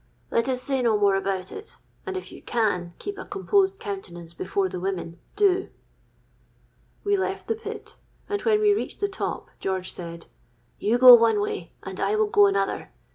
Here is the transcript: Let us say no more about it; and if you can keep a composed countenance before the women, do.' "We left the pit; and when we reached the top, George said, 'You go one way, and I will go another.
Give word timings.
Let 0.31 0.49
us 0.49 0.63
say 0.63 0.81
no 0.81 0.97
more 0.97 1.15
about 1.15 1.51
it; 1.51 1.75
and 2.07 2.17
if 2.17 2.31
you 2.31 2.41
can 2.41 2.95
keep 2.97 3.19
a 3.19 3.25
composed 3.25 3.77
countenance 3.77 4.33
before 4.33 4.67
the 4.67 4.79
women, 4.79 5.19
do.' 5.35 5.69
"We 7.03 7.15
left 7.15 7.47
the 7.47 7.53
pit; 7.53 7.99
and 8.27 8.41
when 8.41 8.59
we 8.61 8.73
reached 8.73 8.99
the 8.99 9.07
top, 9.07 9.49
George 9.59 9.91
said, 9.91 10.25
'You 10.79 10.97
go 10.97 11.13
one 11.13 11.39
way, 11.39 11.73
and 11.83 11.99
I 11.99 12.15
will 12.15 12.25
go 12.25 12.47
another. 12.47 12.89